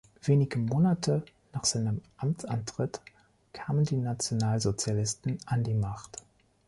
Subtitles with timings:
[0.23, 1.21] Wenige Monate
[1.53, 3.01] nach seinem Amtsantritt
[3.53, 6.23] kamen die Nationalsozialisten an die Macht.